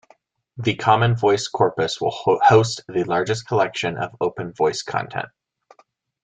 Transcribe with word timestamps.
The 0.57 0.73
common 0.73 1.15
voice 1.15 1.47
corpus 1.47 2.01
will 2.01 2.09
host 2.11 2.81
the 2.87 3.03
largest 3.03 3.45
collection 3.47 3.97
of 3.99 4.15
open 4.19 4.51
voice 4.51 4.81
content. 4.81 5.27